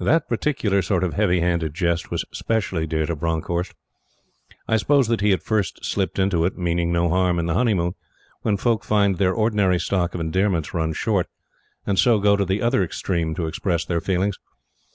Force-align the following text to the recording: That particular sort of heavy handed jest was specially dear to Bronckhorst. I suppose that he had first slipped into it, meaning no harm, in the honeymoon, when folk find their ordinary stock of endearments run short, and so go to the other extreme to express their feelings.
That 0.00 0.28
particular 0.30 0.80
sort 0.80 1.04
of 1.04 1.12
heavy 1.12 1.40
handed 1.40 1.74
jest 1.74 2.10
was 2.10 2.24
specially 2.32 2.86
dear 2.86 3.04
to 3.04 3.14
Bronckhorst. 3.14 3.74
I 4.66 4.78
suppose 4.78 5.08
that 5.08 5.20
he 5.20 5.28
had 5.30 5.42
first 5.42 5.84
slipped 5.84 6.18
into 6.18 6.46
it, 6.46 6.56
meaning 6.56 6.90
no 6.90 7.10
harm, 7.10 7.38
in 7.38 7.44
the 7.44 7.52
honeymoon, 7.52 7.92
when 8.40 8.56
folk 8.56 8.82
find 8.82 9.18
their 9.18 9.34
ordinary 9.34 9.78
stock 9.78 10.14
of 10.14 10.20
endearments 10.22 10.72
run 10.72 10.94
short, 10.94 11.26
and 11.86 11.98
so 11.98 12.18
go 12.18 12.34
to 12.34 12.46
the 12.46 12.62
other 12.62 12.82
extreme 12.82 13.34
to 13.34 13.46
express 13.46 13.84
their 13.84 14.00
feelings. 14.00 14.38